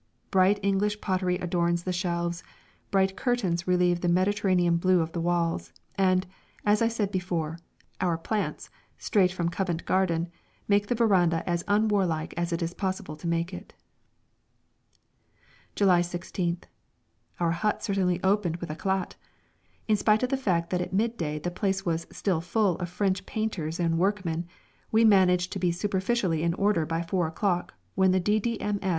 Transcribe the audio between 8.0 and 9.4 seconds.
our plants, straight